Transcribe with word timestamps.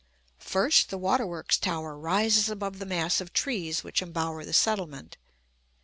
First, 0.39 0.89
the 0.89 0.97
water 0.97 1.27
works 1.27 1.59
tower 1.59 1.95
rises 1.95 2.49
above 2.49 2.79
the 2.79 2.87
mass 2.87 3.21
of 3.21 3.33
trees 3.33 3.83
which 3.83 4.01
embower 4.01 4.43
the 4.43 4.51
settlement. 4.51 5.15